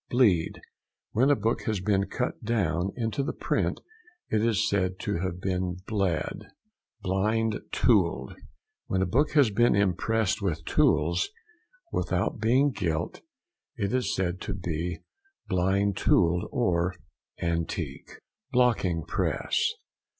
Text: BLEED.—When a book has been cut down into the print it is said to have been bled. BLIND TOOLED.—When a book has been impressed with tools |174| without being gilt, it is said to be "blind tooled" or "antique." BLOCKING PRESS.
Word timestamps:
BLEED.—When 0.09 1.29
a 1.29 1.35
book 1.35 1.65
has 1.65 1.79
been 1.79 2.07
cut 2.07 2.43
down 2.43 2.91
into 2.95 3.21
the 3.21 3.33
print 3.35 3.81
it 4.31 4.43
is 4.43 4.67
said 4.67 4.97
to 5.01 5.19
have 5.19 5.39
been 5.39 5.77
bled. 5.85 6.47
BLIND 7.03 7.61
TOOLED.—When 7.71 9.03
a 9.03 9.05
book 9.05 9.33
has 9.33 9.51
been 9.51 9.75
impressed 9.75 10.41
with 10.41 10.65
tools 10.65 11.29
|174| 11.93 11.93
without 11.99 12.39
being 12.39 12.71
gilt, 12.71 13.21
it 13.77 13.93
is 13.93 14.15
said 14.15 14.41
to 14.41 14.55
be 14.55 15.01
"blind 15.47 15.95
tooled" 15.97 16.45
or 16.49 16.95
"antique." 17.39 18.09
BLOCKING 18.51 19.03
PRESS. 19.05 19.75